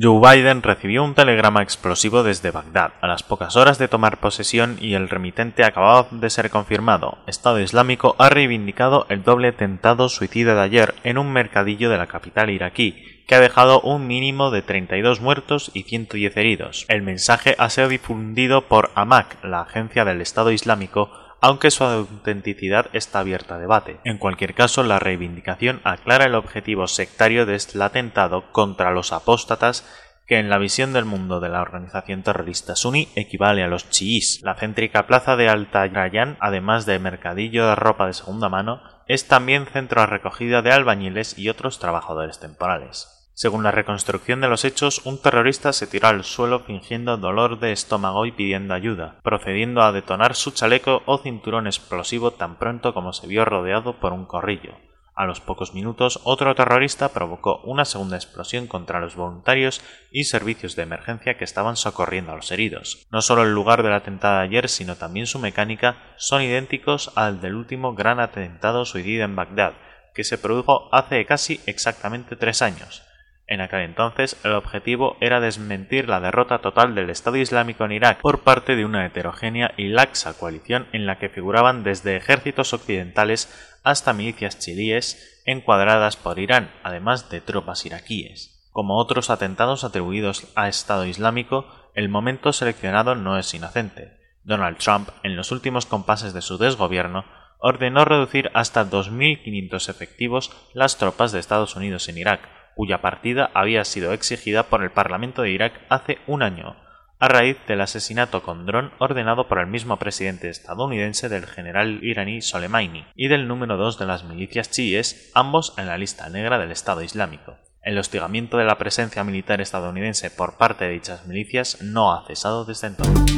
Joe 0.03 0.19
Biden 0.19 0.63
recibió 0.63 1.05
un 1.05 1.15
telegrama 1.15 1.63
explosivo 1.63 2.23
desde 2.23 2.51
Bagdad 2.51 2.93
a 3.03 3.07
las 3.07 3.23
pocas 3.23 3.55
horas 3.57 3.77
de 3.77 3.87
tomar 3.87 4.19
posesión 4.19 4.79
y 4.81 4.95
el 4.95 5.11
remitente 5.11 5.63
acababa 5.63 6.09
de 6.11 6.31
ser 6.31 6.49
confirmado. 6.49 7.19
Estado 7.27 7.61
Islámico 7.61 8.17
ha 8.19 8.31
reivindicado 8.31 9.05
el 9.11 9.23
doble 9.23 9.49
atentado 9.49 10.09
suicida 10.09 10.55
de 10.55 10.63
ayer 10.63 10.95
en 11.05 11.19
un 11.19 11.31
mercadillo 11.35 11.91
de 11.91 11.99
la 11.99 12.07
capital 12.07 12.49
iraquí, 12.49 13.25
que 13.27 13.35
ha 13.35 13.41
dejado 13.41 13.83
un 13.83 14.07
mínimo 14.07 14.51
de 14.51 14.63
32 14.63 15.21
muertos 15.21 15.71
y 15.75 15.83
110 15.83 16.35
heridos. 16.35 16.87
El 16.89 17.03
mensaje 17.03 17.55
ha 17.59 17.69
sido 17.69 17.89
difundido 17.89 18.69
por 18.69 18.93
AMAC, 18.95 19.45
la 19.45 19.61
agencia 19.61 20.07
del 20.07 20.23
Estado 20.23 20.51
Islámico, 20.51 21.11
aunque 21.41 21.71
su 21.71 21.85
autenticidad 21.85 22.87
está 22.93 23.21
abierta 23.21 23.57
a 23.57 23.59
debate. 23.59 24.01
En 24.05 24.19
cualquier 24.19 24.55
caso, 24.55 24.83
la 24.83 24.99
reivindicación 24.99 25.81
aclara 25.85 26.27
el 26.27 26.35
objetivo 26.35 26.87
sectario 26.87 27.47
del 27.47 27.57
este 27.57 27.83
atentado 27.83 28.53
contra 28.53 28.91
los 28.91 29.13
apóstatas 29.13 29.87
que 30.27 30.39
en 30.39 30.49
la 30.49 30.59
visión 30.59 30.93
del 30.93 31.05
mundo 31.05 31.41
de 31.41 31.49
la 31.49 31.61
organización 31.61 32.23
terrorista 32.23 32.77
suní 32.77 33.09
equivale 33.17 33.65
a 33.65 33.67
los 33.67 33.91
chiís. 33.91 34.41
La 34.43 34.55
céntrica 34.55 35.09
plaza 35.09 35.35
de 35.35 35.49
Altayayan, 35.49 36.37
además 36.39 36.87
de 36.87 37.01
mercadillo 37.01 37.67
de 37.67 37.75
ropa 37.75 38.07
de 38.07 38.13
segunda 38.13 38.49
mano, 38.49 38.81
es 39.09 39.27
también 39.27 39.67
centro 39.67 40.03
de 40.03 40.07
recogida 40.07 40.63
de 40.63 40.71
albañiles 40.71 41.37
y 41.37 41.49
otros 41.49 41.81
trabajadores 41.81 42.39
temporales. 42.39 43.20
Según 43.41 43.63
la 43.63 43.71
reconstrucción 43.71 44.43
de 44.43 44.49
los 44.49 44.67
hechos, 44.67 45.01
un 45.07 45.17
terrorista 45.17 45.73
se 45.73 45.87
tiró 45.87 46.09
al 46.09 46.25
suelo 46.25 46.61
fingiendo 46.61 47.17
dolor 47.17 47.59
de 47.59 47.73
estómago 47.73 48.27
y 48.27 48.33
pidiendo 48.33 48.75
ayuda, 48.75 49.19
procediendo 49.23 49.81
a 49.81 49.93
detonar 49.93 50.35
su 50.35 50.51
chaleco 50.51 51.03
o 51.07 51.17
cinturón 51.17 51.67
explosivo 51.67 52.33
tan 52.33 52.59
pronto 52.59 52.93
como 52.93 53.15
se 53.15 53.27
vio 53.27 53.47
rodeado 53.47 53.99
por 53.99 54.13
un 54.13 54.27
corrillo. 54.27 54.75
A 55.15 55.25
los 55.25 55.41
pocos 55.41 55.73
minutos, 55.73 56.21
otro 56.25 56.55
terrorista 56.55 57.15
provocó 57.15 57.63
una 57.65 57.87
segunda 57.87 58.17
explosión 58.17 58.67
contra 58.67 59.01
los 59.01 59.17
voluntarios 59.17 59.81
y 60.11 60.25
servicios 60.25 60.77
de 60.77 60.83
emergencia 60.83 61.39
que 61.39 61.45
estaban 61.45 61.77
socorriendo 61.77 62.33
a 62.33 62.37
los 62.37 62.53
heridos. 62.53 63.07
No 63.11 63.23
solo 63.23 63.45
el 63.45 63.55
lugar 63.55 63.83
del 63.83 63.95
atentado 63.95 64.37
de 64.37 64.45
ayer, 64.45 64.69
sino 64.69 64.97
también 64.97 65.27
su 65.27 65.39
mecánica 65.39 65.97
son 66.19 66.43
idénticos 66.43 67.11
al 67.17 67.41
del 67.41 67.55
último 67.55 67.95
gran 67.95 68.21
atentado 68.21 68.85
suicida 68.85 69.25
en 69.25 69.35
Bagdad, 69.35 69.73
que 70.15 70.25
se 70.25 70.37
produjo 70.37 70.95
hace 70.95 71.25
casi 71.25 71.63
exactamente 71.65 72.37
tres 72.37 72.61
años. 72.61 73.07
En 73.51 73.61
aquel 73.61 73.81
entonces, 73.81 74.41
el 74.45 74.53
objetivo 74.53 75.17
era 75.21 75.41
desmentir 75.41 76.09
la 76.09 76.21
derrota 76.21 76.61
total 76.61 76.95
del 76.95 77.11
Estado 77.11 77.37
Islámico 77.37 77.85
en 77.85 77.91
Irak 77.91 78.21
por 78.21 78.45
parte 78.45 78.77
de 78.77 78.85
una 78.85 79.05
heterogénea 79.05 79.75
y 79.77 79.89
laxa 79.89 80.35
coalición 80.35 80.87
en 80.93 81.05
la 81.05 81.19
que 81.19 81.29
figuraban 81.29 81.83
desde 81.83 82.17
ejércitos 82.17 82.73
occidentales 82.73 83.53
hasta 83.83 84.13
milicias 84.13 84.61
chiríes 84.61 85.43
encuadradas 85.47 86.17
por 86.17 86.39
Irán, 86.39 86.71
además 86.85 87.29
de 87.29 87.41
tropas 87.41 87.85
iraquíes. 87.85 88.71
Como 88.71 88.99
otros 88.99 89.31
atentados 89.31 89.83
atribuidos 89.83 90.53
a 90.55 90.69
Estado 90.69 91.05
Islámico, 91.05 91.67
el 91.97 92.09
momento 92.09 92.53
seleccionado 92.53 93.17
no 93.17 93.37
es 93.37 93.53
inocente. 93.53 94.17
Donald 94.45 94.79
Trump, 94.79 95.09
en 95.25 95.35
los 95.35 95.51
últimos 95.51 95.87
compases 95.87 96.35
de 96.35 96.43
su 96.43 96.57
desgobierno, 96.57 97.25
ordenó 97.59 98.05
reducir 98.05 98.49
hasta 98.55 98.89
2.500 98.89 99.89
efectivos 99.89 100.53
las 100.73 100.99
tropas 100.99 101.33
de 101.33 101.41
Estados 101.41 101.75
Unidos 101.75 102.09
en 102.09 102.17
Irak, 102.17 102.60
cuya 102.81 103.03
partida 103.03 103.51
había 103.53 103.85
sido 103.85 104.15
exigida 104.15 104.63
por 104.63 104.83
el 104.83 104.91
Parlamento 104.91 105.43
de 105.43 105.51
Irak 105.51 105.83
hace 105.91 106.17
un 106.27 106.43
año, 106.43 106.77
a 107.19 107.29
raíz 107.29 107.59
del 107.69 107.83
asesinato 107.83 108.43
con 108.43 108.65
dron 108.65 108.91
ordenado 108.97 109.49
por 109.49 109.59
el 109.59 109.67
mismo 109.67 109.99
presidente 109.99 110.49
estadounidense 110.49 111.29
del 111.29 111.45
general 111.45 112.03
iraní 112.03 112.41
Soleimani 112.41 113.05
y 113.15 113.29
del 113.29 113.49
número 113.49 113.77
dos 113.77 113.99
de 113.99 114.07
las 114.07 114.25
milicias 114.25 114.71
chiíes, 114.71 115.31
ambos 115.35 115.75
en 115.77 115.89
la 115.89 115.99
lista 115.99 116.31
negra 116.31 116.59
del 116.59 116.71
Estado 116.71 117.03
Islámico. 117.03 117.59
El 117.83 117.99
hostigamiento 117.99 118.57
de 118.57 118.65
la 118.65 118.79
presencia 118.79 119.25
militar 119.25 119.61
estadounidense 119.61 120.31
por 120.31 120.57
parte 120.57 120.87
de 120.87 120.93
dichas 120.93 121.27
milicias 121.27 121.83
no 121.83 122.15
ha 122.15 122.27
cesado 122.27 122.65
desde 122.65 122.87
entonces. 122.87 123.37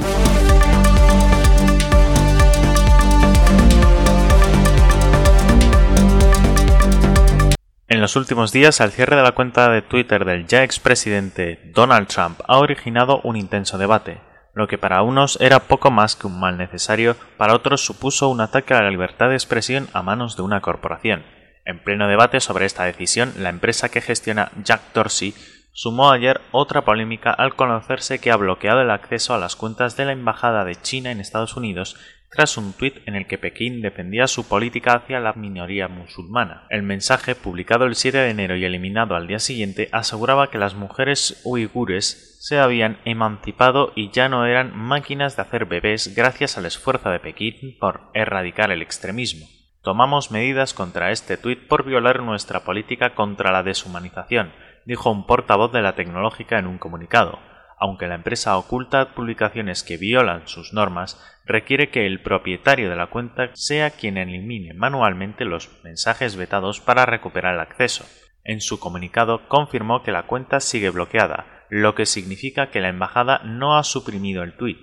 En 7.93 8.01
los 8.01 8.17
últimos 8.17 8.53
días, 8.53 8.81
el 8.81 8.91
cierre 8.91 9.17
de 9.17 9.23
la 9.23 9.33
cuenta 9.33 9.69
de 9.69 9.83
Twitter 9.83 10.25
del 10.25 10.47
ya 10.47 10.65
expresidente 10.65 11.61
Donald 11.75 12.09
Trump 12.09 12.41
ha 12.49 12.57
originado 12.57 13.21
un 13.23 13.37
intenso 13.37 13.77
debate. 13.77 14.19
Lo 14.55 14.67
que 14.67 14.79
para 14.79 15.03
unos 15.03 15.39
era 15.43 15.65
poco 15.65 15.91
más 15.91 16.17
que 16.17 16.27
un 16.27 16.41
mal 16.41 16.57
necesario, 16.57 17.17
para 17.37 17.55
otros 17.55 17.85
supuso 17.85 18.31
un 18.31 18.41
ataque 18.41 18.73
a 18.73 18.81
la 18.81 18.89
libertad 18.89 19.29
de 19.29 19.35
expresión 19.35 19.89
a 19.93 20.03
manos 20.03 20.37
de 20.37 20.43
una 20.43 20.63
corporación. 20.63 21.23
En 21.67 21.85
pleno 21.85 22.09
debate 22.09 22.41
sobre 22.41 22.65
esta 22.65 22.85
decisión, 22.85 23.35
la 23.37 23.51
empresa 23.51 23.91
que 23.91 24.01
gestiona 24.01 24.53
Jack 24.65 24.95
Dorsey 24.95 25.35
sumó 25.75 26.13
ayer 26.13 26.41
otra 26.51 26.87
polémica 26.87 27.31
al 27.31 27.57
conocerse 27.57 28.21
que 28.21 28.31
ha 28.31 28.37
bloqueado 28.37 28.81
el 28.81 28.91
acceso 28.91 29.35
a 29.35 29.39
las 29.39 29.55
cuentas 29.55 29.99
de 29.99 30.07
la 30.07 30.13
Embajada 30.13 30.65
de 30.65 30.77
China 30.77 31.11
en 31.11 31.21
Estados 31.21 31.59
Unidos 31.59 31.99
tras 32.33 32.57
un 32.57 32.73
tuit 32.73 33.07
en 33.07 33.15
el 33.15 33.27
que 33.27 33.37
Pekín 33.37 33.83
defendía 33.83 34.27
su 34.27 34.49
política 34.49 34.95
hacia 34.95 35.21
la 35.21 35.35
minoría 35.35 35.89
musulmana. 35.89 36.67
El 36.71 36.83
mensaje, 36.83 37.35
publicado 37.35 37.85
el 37.85 37.95
7 37.95 38.17
de 38.17 38.31
enero 38.31 38.57
y 38.57 38.65
eliminado 38.65 39.15
al 39.15 39.27
día 39.27 39.39
siguiente, 39.39 39.91
aseguraba 39.93 40.49
que 40.51 40.57
las 40.57 40.75
mujeres 40.75 41.43
uigures 41.45 42.39
se 42.41 42.59
habían 42.59 42.99
emancipado 43.05 43.93
y 43.95 44.11
ya 44.11 44.31
no 44.31 44.47
eran 44.47 44.75
máquinas 44.75 45.37
de 45.37 45.43
hacer 45.43 45.67
bebés 45.67 46.15
gracias 46.17 46.57
al 46.57 46.65
esfuerzo 46.65 47.11
de 47.11 47.21
Pekín 47.21 47.77
por 47.79 48.11
erradicar 48.15 48.71
el 48.71 48.81
extremismo. 48.81 49.47
Tomamos 49.83 50.31
medidas 50.31 50.73
contra 50.73 51.11
este 51.11 51.37
tuit 51.37 51.69
por 51.69 51.85
violar 51.85 52.23
nuestra 52.23 52.61
política 52.61 53.15
contra 53.15 53.53
la 53.53 53.63
deshumanización, 53.63 54.53
dijo 54.87 55.11
un 55.11 55.27
portavoz 55.27 55.71
de 55.71 55.83
la 55.83 55.95
tecnológica 55.97 56.59
en 56.59 56.67
un 56.67 56.79
comunicado 56.79 57.52
aunque 57.83 58.07
la 58.07 58.15
empresa 58.15 58.57
oculta 58.59 59.13
publicaciones 59.13 59.83
que 59.83 59.97
violan 59.97 60.47
sus 60.47 60.73
normas, 60.73 61.21
requiere 61.45 61.91
que 61.91 62.07
el 62.07 62.23
propietario 62.23 62.89
de 62.89 62.95
la 62.95 63.09
cuenta 63.09 63.51
sea 63.55 63.91
quien 63.91 64.19
elimine 64.19 64.73
manualmente 64.73 65.45
los 65.45 65.69
mensajes 65.83 66.37
vetados 66.37 66.79
para 66.79 67.07
recuperar 67.07 67.55
el 67.55 67.61
acceso. 67.61 68.07
En 68.45 68.61
su 68.61 68.79
comunicado 68.79 69.49
confirmó 69.49 70.05
que 70.05 70.13
la 70.13 70.29
cuenta 70.29 70.61
sigue 70.61 70.91
bloqueada, 70.91 71.65
lo 71.71 71.97
que 71.97 72.07
significa 72.07 72.71
que 72.71 72.81
la 72.81 72.89
embajada 72.89 73.41
no 73.45 73.77
ha 73.77 73.83
suprimido 73.83 74.45
el 74.45 74.57
tuit. 74.57 74.79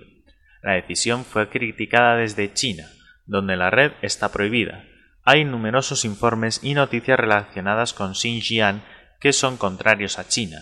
La 0.60 0.72
decisión 0.72 1.24
fue 1.24 1.48
criticada 1.48 2.16
desde 2.16 2.52
China, 2.52 2.84
donde 3.24 3.56
la 3.56 3.70
red 3.70 3.92
está 4.02 4.30
prohibida. 4.30 4.84
Hay 5.24 5.46
numerosos 5.46 6.04
informes 6.04 6.60
y 6.62 6.74
noticias 6.74 7.18
relacionadas 7.18 7.94
con 7.94 8.14
Xinjiang 8.14 8.82
que 9.20 9.32
son 9.32 9.56
contrarios 9.56 10.18
a 10.18 10.28
China. 10.28 10.58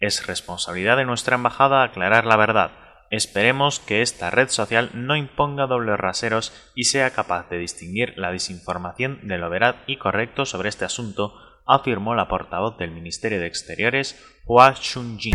Es 0.00 0.26
responsabilidad 0.26 0.96
de 0.96 1.04
nuestra 1.04 1.34
embajada 1.34 1.82
aclarar 1.82 2.24
la 2.24 2.36
verdad. 2.36 2.70
Esperemos 3.10 3.80
que 3.80 4.00
esta 4.00 4.30
red 4.30 4.48
social 4.48 4.88
no 4.94 5.14
imponga 5.14 5.66
dobles 5.66 5.98
raseros 5.98 6.54
y 6.74 6.84
sea 6.84 7.10
capaz 7.10 7.50
de 7.50 7.58
distinguir 7.58 8.14
la 8.16 8.32
desinformación 8.32 9.20
de 9.24 9.36
lo 9.36 9.50
veraz 9.50 9.76
y 9.86 9.98
correcto 9.98 10.46
sobre 10.46 10.70
este 10.70 10.86
asunto, 10.86 11.34
afirmó 11.66 12.14
la 12.14 12.28
portavoz 12.28 12.78
del 12.78 12.92
Ministerio 12.92 13.40
de 13.40 13.46
Exteriores, 13.46 14.18
Hua 14.46 14.72
Chunjin. 14.72 15.34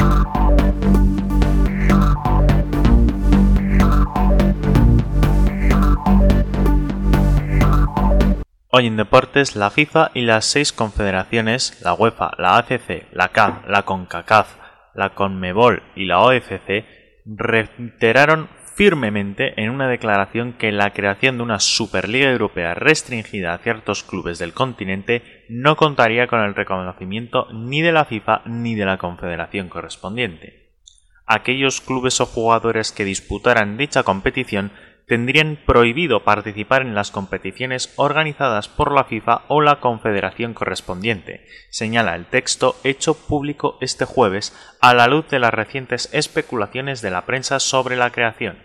Hoy 8.77 8.87
en 8.87 8.97
deportes, 8.97 9.55
la 9.55 9.69
FIFA 9.69 10.11
y 10.13 10.23
las 10.23 10.43
seis 10.43 10.73
confederaciones, 10.73 11.79
la 11.81 11.93
UEFA, 11.93 12.31
la 12.37 12.57
ACC, 12.57 13.07
la 13.13 13.29
CAF, 13.29 13.65
la 13.69 13.83
CONCACAF, 13.83 14.53
la 14.93 15.11
CONMEBOL 15.11 15.81
y 15.95 16.03
la 16.03 16.19
OFC, 16.19 16.83
reiteraron 17.25 18.49
firmemente 18.75 19.61
en 19.63 19.69
una 19.69 19.87
declaración 19.87 20.51
que 20.51 20.73
la 20.73 20.91
creación 20.91 21.37
de 21.37 21.43
una 21.43 21.61
Superliga 21.61 22.29
Europea 22.29 22.73
restringida 22.73 23.53
a 23.53 23.59
ciertos 23.59 24.03
clubes 24.03 24.39
del 24.39 24.51
continente 24.51 25.45
no 25.47 25.77
contaría 25.77 26.27
con 26.27 26.41
el 26.41 26.53
reconocimiento 26.53 27.47
ni 27.53 27.81
de 27.81 27.93
la 27.93 28.03
FIFA 28.03 28.41
ni 28.43 28.75
de 28.75 28.83
la 28.83 28.97
confederación 28.97 29.69
correspondiente. 29.69 30.65
Aquellos 31.25 31.79
clubes 31.79 32.19
o 32.19 32.25
jugadores 32.25 32.91
que 32.91 33.05
disputaran 33.05 33.77
dicha 33.77 34.03
competición 34.03 34.73
tendrían 35.07 35.57
prohibido 35.65 36.23
participar 36.23 36.81
en 36.81 36.95
las 36.95 37.11
competiciones 37.11 37.93
organizadas 37.95 38.67
por 38.67 38.91
la 38.91 39.03
FIFA 39.03 39.43
o 39.47 39.61
la 39.61 39.79
confederación 39.79 40.53
correspondiente, 40.53 41.45
señala 41.69 42.15
el 42.15 42.25
texto 42.25 42.75
hecho 42.83 43.13
público 43.13 43.77
este 43.81 44.05
jueves 44.05 44.55
a 44.81 44.93
la 44.93 45.07
luz 45.07 45.27
de 45.29 45.39
las 45.39 45.53
recientes 45.53 46.09
especulaciones 46.13 47.01
de 47.01 47.11
la 47.11 47.25
prensa 47.25 47.59
sobre 47.59 47.95
la 47.95 48.09
creación. 48.09 48.57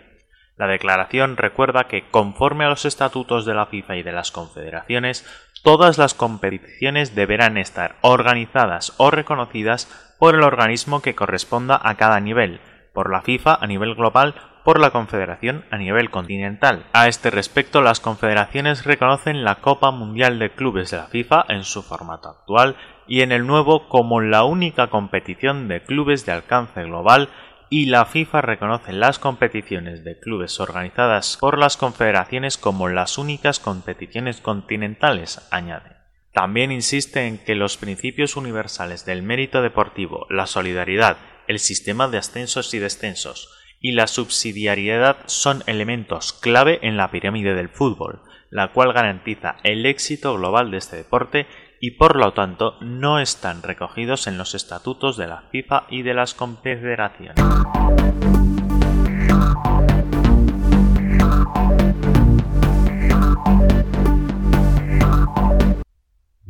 La 0.57 0.67
declaración 0.67 1.37
recuerda 1.37 1.85
que, 1.85 2.07
conforme 2.09 2.65
a 2.65 2.69
los 2.69 2.85
estatutos 2.85 3.45
de 3.45 3.55
la 3.55 3.65
FIFA 3.67 3.95
y 3.97 4.03
de 4.03 4.11
las 4.11 4.31
confederaciones, 4.31 5.25
todas 5.63 5.97
las 5.97 6.13
competiciones 6.13 7.15
deberán 7.15 7.57
estar 7.57 7.95
organizadas 8.01 8.93
o 8.97 9.11
reconocidas 9.11 9.87
por 10.19 10.35
el 10.35 10.43
organismo 10.43 11.01
que 11.01 11.15
corresponda 11.15 11.79
a 11.81 11.95
cada 11.95 12.19
nivel, 12.19 12.59
por 12.93 13.11
la 13.11 13.21
FIFA 13.21 13.55
a 13.61 13.67
nivel 13.67 13.95
global, 13.95 14.35
por 14.63 14.79
la 14.79 14.91
Confederación 14.91 15.65
a 15.71 15.77
nivel 15.77 16.09
continental. 16.09 16.85
A 16.93 17.07
este 17.07 17.31
respecto, 17.31 17.81
las 17.81 17.99
confederaciones 17.99 18.85
reconocen 18.85 19.43
la 19.43 19.55
Copa 19.55 19.91
Mundial 19.91 20.39
de 20.39 20.51
Clubes 20.51 20.91
de 20.91 20.97
la 20.97 21.07
FIFA 21.07 21.45
en 21.49 21.63
su 21.63 21.81
formato 21.81 22.29
actual 22.29 22.75
y 23.07 23.21
en 23.21 23.31
el 23.31 23.47
nuevo 23.47 23.89
como 23.89 24.21
la 24.21 24.43
única 24.43 24.87
competición 24.87 25.67
de 25.67 25.83
clubes 25.83 26.25
de 26.25 26.31
alcance 26.31 26.83
global 26.83 27.29
y 27.69 27.85
la 27.85 28.05
FIFA 28.05 28.41
reconoce 28.41 28.91
las 28.91 29.17
competiciones 29.17 30.03
de 30.03 30.19
clubes 30.19 30.59
organizadas 30.59 31.37
por 31.39 31.57
las 31.57 31.77
confederaciones 31.77 32.57
como 32.57 32.89
las 32.89 33.17
únicas 33.17 33.59
competiciones 33.59 34.41
continentales, 34.41 35.47
añade. 35.51 35.95
También 36.33 36.71
insiste 36.71 37.27
en 37.27 37.37
que 37.37 37.55
los 37.55 37.77
principios 37.77 38.35
universales 38.35 39.05
del 39.05 39.23
mérito 39.23 39.61
deportivo, 39.61 40.27
la 40.29 40.47
solidaridad, 40.47 41.17
el 41.51 41.59
sistema 41.59 42.07
de 42.07 42.17
ascensos 42.17 42.73
y 42.73 42.79
descensos 42.79 43.49
y 43.79 43.91
la 43.91 44.07
subsidiariedad 44.07 45.17
son 45.25 45.63
elementos 45.67 46.33
clave 46.33 46.79
en 46.81 46.97
la 46.97 47.11
pirámide 47.11 47.53
del 47.53 47.69
fútbol, 47.69 48.21
la 48.49 48.71
cual 48.71 48.93
garantiza 48.93 49.57
el 49.63 49.85
éxito 49.85 50.35
global 50.35 50.71
de 50.71 50.77
este 50.77 50.95
deporte 50.95 51.47
y 51.81 51.91
por 51.91 52.15
lo 52.15 52.33
tanto 52.33 52.77
no 52.79 53.19
están 53.19 53.63
recogidos 53.63 54.27
en 54.27 54.37
los 54.37 54.55
estatutos 54.55 55.17
de 55.17 55.27
la 55.27 55.49
FIFA 55.51 55.87
y 55.89 56.03
de 56.03 56.13
las 56.13 56.33
confederaciones. 56.33 57.43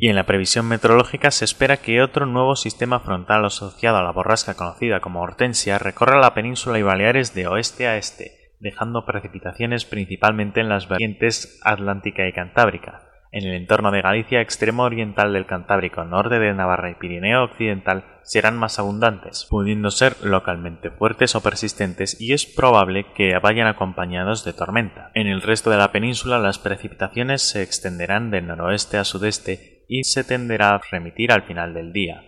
Y 0.02 0.08
en 0.08 0.16
la 0.16 0.26
previsión 0.26 0.66
meteorológica 0.66 1.30
se 1.30 1.44
espera 1.44 1.76
que 1.76 2.02
otro 2.02 2.26
nuevo 2.26 2.56
sistema 2.56 2.98
frontal 2.98 3.44
asociado 3.44 3.98
a 3.98 4.02
la 4.02 4.10
borrasca 4.10 4.54
conocida 4.54 4.98
como 4.98 5.20
Hortensia 5.20 5.78
recorra 5.78 6.18
la 6.18 6.34
península 6.34 6.76
y 6.80 6.82
Baleares 6.82 7.36
de 7.36 7.46
oeste 7.46 7.86
a 7.86 7.96
este, 7.96 8.32
dejando 8.58 9.06
precipitaciones 9.06 9.84
principalmente 9.84 10.58
en 10.58 10.68
las 10.68 10.88
vertientes 10.88 11.60
atlántica 11.62 12.26
y 12.26 12.32
cantábrica. 12.32 13.02
En 13.30 13.46
el 13.46 13.54
entorno 13.54 13.92
de 13.92 14.02
Galicia, 14.02 14.40
extremo 14.40 14.82
oriental 14.82 15.32
del 15.32 15.46
Cantábrico, 15.46 16.04
norte 16.04 16.40
de 16.40 16.52
Navarra 16.52 16.90
y 16.90 16.96
Pirineo 16.96 17.44
occidental 17.44 18.04
serán 18.24 18.58
más 18.58 18.80
abundantes, 18.80 19.46
pudiendo 19.48 19.90
ser 19.90 20.16
localmente 20.22 20.90
fuertes 20.90 21.34
o 21.36 21.42
persistentes 21.42 22.20
y 22.20 22.32
es 22.32 22.44
probable 22.44 23.06
que 23.14 23.38
vayan 23.38 23.68
acompañados 23.68 24.44
de 24.44 24.52
tormenta. 24.52 25.12
En 25.14 25.28
el 25.28 25.42
resto 25.42 25.70
de 25.70 25.78
la 25.78 25.92
península 25.92 26.40
las 26.40 26.58
precipitaciones 26.58 27.40
se 27.40 27.62
extenderán 27.62 28.32
de 28.32 28.42
noroeste 28.42 28.98
a 28.98 29.04
sudeste 29.04 29.71
y 29.88 30.04
se 30.04 30.24
tenderá 30.24 30.74
a 30.74 30.80
remitir 30.90 31.32
al 31.32 31.42
final 31.42 31.74
del 31.74 31.92
día. 31.92 32.22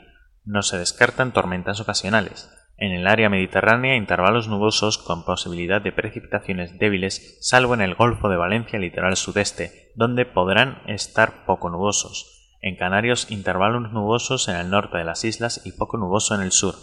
No 0.44 0.62
se 0.62 0.78
descartan 0.78 1.32
tormentas 1.32 1.80
ocasionales. 1.80 2.50
En 2.76 2.92
el 2.92 3.06
área 3.06 3.28
mediterránea 3.28 3.96
intervalos 3.96 4.48
nubosos 4.48 4.98
con 4.98 5.24
posibilidad 5.24 5.80
de 5.80 5.92
precipitaciones 5.92 6.78
débiles, 6.78 7.38
salvo 7.40 7.74
en 7.74 7.80
el 7.80 7.94
Golfo 7.94 8.28
de 8.28 8.36
Valencia 8.36 8.78
litoral 8.78 9.16
sudeste, 9.16 9.92
donde 9.94 10.26
podrán 10.26 10.82
estar 10.86 11.44
poco 11.46 11.70
nubosos. 11.70 12.58
En 12.60 12.76
Canarios 12.76 13.30
intervalos 13.30 13.92
nubosos 13.92 14.48
en 14.48 14.56
el 14.56 14.70
norte 14.70 14.98
de 14.98 15.04
las 15.04 15.24
islas 15.24 15.62
y 15.64 15.72
poco 15.72 15.98
nuboso 15.98 16.34
en 16.34 16.40
el 16.40 16.50
sur. 16.50 16.74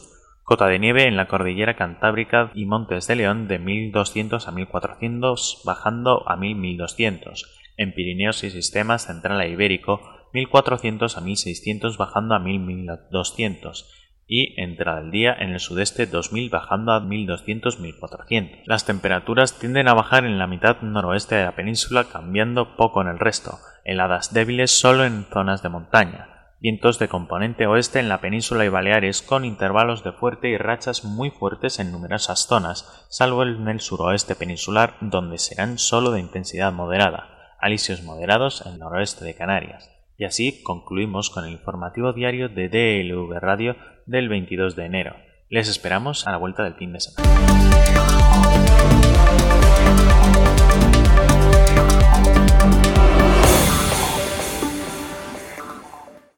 Cota 0.43 0.67
de 0.67 0.79
nieve 0.79 1.07
en 1.07 1.17
la 1.17 1.27
cordillera 1.27 1.75
Cantábrica 1.75 2.51
y 2.53 2.65
Montes 2.65 3.07
de 3.07 3.15
León 3.15 3.47
de 3.47 3.59
1200 3.59 4.47
a 4.47 4.51
1400 4.51 5.61
bajando 5.65 6.27
a 6.29 6.37
1000-1200. 6.37 7.45
En 7.77 7.93
Pirineos 7.93 8.43
y 8.43 8.51
Sistemas 8.51 9.07
Central 9.07 9.41
e 9.41 9.49
Ibérico 9.49 10.01
1400 10.33 11.17
a 11.17 11.21
1600 11.21 11.97
bajando 11.97 12.35
a 12.35 12.39
1000-1200 12.39 13.85
y 14.33 14.59
entrada 14.61 15.01
del 15.01 15.11
día 15.11 15.35
en 15.37 15.49
el 15.49 15.59
sudeste 15.59 16.05
2000 16.05 16.49
bajando 16.49 16.93
a 16.93 17.01
1200-1400. 17.01 18.61
Las 18.65 18.85
temperaturas 18.85 19.59
tienden 19.59 19.89
a 19.89 19.93
bajar 19.93 20.23
en 20.23 20.39
la 20.39 20.47
mitad 20.47 20.81
noroeste 20.81 21.35
de 21.35 21.43
la 21.43 21.55
península 21.55 22.05
cambiando 22.05 22.77
poco 22.77 23.01
en 23.01 23.09
el 23.09 23.19
resto, 23.19 23.59
heladas 23.83 24.33
débiles 24.33 24.71
solo 24.71 25.03
en 25.03 25.25
zonas 25.25 25.61
de 25.63 25.67
montaña, 25.67 26.29
vientos 26.61 26.97
de 26.97 27.09
componente 27.09 27.67
oeste 27.67 27.99
en 27.99 28.07
la 28.07 28.21
península 28.21 28.63
y 28.63 28.69
Baleares 28.69 29.21
con 29.21 29.43
intervalos 29.43 30.05
de 30.05 30.13
fuerte 30.13 30.47
y 30.47 30.57
rachas 30.57 31.03
muy 31.03 31.29
fuertes 31.29 31.79
en 31.79 31.91
numerosas 31.91 32.47
zonas, 32.47 33.05
salvo 33.09 33.43
en 33.43 33.67
el 33.67 33.81
suroeste 33.81 34.35
peninsular 34.35 34.95
donde 35.01 35.39
serán 35.39 35.77
solo 35.77 36.11
de 36.11 36.21
intensidad 36.21 36.71
moderada, 36.71 37.55
alisios 37.59 38.03
moderados 38.03 38.65
en 38.65 38.73
el 38.73 38.79
noroeste 38.79 39.25
de 39.25 39.35
Canarias. 39.35 39.90
Y 40.21 40.25
así 40.25 40.61
concluimos 40.61 41.31
con 41.31 41.45
el 41.45 41.53
informativo 41.53 42.13
diario 42.13 42.47
de 42.47 42.69
DLV 42.69 43.39
Radio 43.39 43.75
del 44.05 44.29
22 44.29 44.75
de 44.75 44.85
enero. 44.85 45.15
Les 45.49 45.67
esperamos 45.67 46.27
a 46.27 46.31
la 46.31 46.37
vuelta 46.37 46.61
del 46.61 46.75
fin 46.75 46.93
de 46.93 46.99
semana. 46.99 48.70